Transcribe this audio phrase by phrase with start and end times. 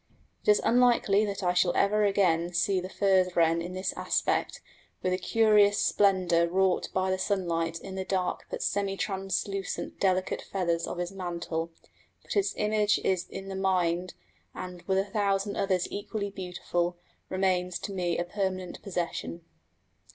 [0.43, 4.59] It is unlikely that I shall ever again see the furze wren in this aspect,
[5.03, 10.41] with a curious splendour wrought by the sunlight in the dark but semi translucent delicate
[10.41, 11.69] feathers of his mantle;
[12.23, 14.15] but its image is in the mind,
[14.55, 16.97] and, with a thousand others equally beautiful,
[17.29, 19.41] remains to me a permanent possession.